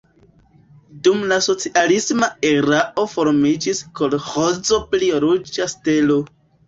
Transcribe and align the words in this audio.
Dum 1.07 1.19
la 1.31 1.37
socialisma 1.47 2.29
erao 2.51 3.05
formiĝis 3.13 3.83
kolĥozo 4.01 4.81
pri 4.95 5.11
Ruĝa 5.27 5.69
Stelo. 5.77 6.19